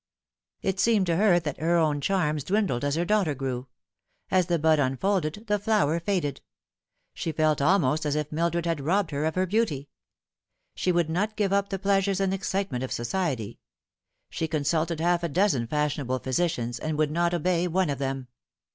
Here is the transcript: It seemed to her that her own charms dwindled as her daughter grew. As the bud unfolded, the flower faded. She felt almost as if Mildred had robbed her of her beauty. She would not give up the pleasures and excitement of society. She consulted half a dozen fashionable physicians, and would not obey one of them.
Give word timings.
It 0.63 0.79
seemed 0.79 1.05
to 1.05 1.15
her 1.17 1.39
that 1.39 1.59
her 1.59 1.77
own 1.77 2.01
charms 2.01 2.43
dwindled 2.43 2.83
as 2.83 2.95
her 2.95 3.05
daughter 3.05 3.35
grew. 3.35 3.67
As 4.31 4.47
the 4.47 4.57
bud 4.57 4.79
unfolded, 4.79 5.43
the 5.45 5.59
flower 5.59 5.99
faded. 5.99 6.41
She 7.13 7.31
felt 7.31 7.61
almost 7.61 8.03
as 8.07 8.15
if 8.15 8.31
Mildred 8.31 8.65
had 8.65 8.81
robbed 8.81 9.11
her 9.11 9.25
of 9.25 9.35
her 9.35 9.45
beauty. 9.45 9.89
She 10.73 10.91
would 10.91 11.07
not 11.11 11.35
give 11.35 11.53
up 11.53 11.69
the 11.69 11.77
pleasures 11.77 12.19
and 12.19 12.33
excitement 12.33 12.83
of 12.83 12.91
society. 12.91 13.59
She 14.31 14.47
consulted 14.47 14.99
half 14.99 15.21
a 15.21 15.29
dozen 15.29 15.67
fashionable 15.67 16.17
physicians, 16.17 16.79
and 16.79 16.97
would 16.97 17.11
not 17.11 17.35
obey 17.35 17.67
one 17.67 17.91
of 17.91 17.99
them. 17.99 18.27